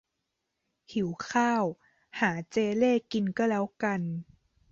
[0.93, 1.63] หิวข้าว
[2.19, 4.01] หาเจเล่กินก็แล้วกัน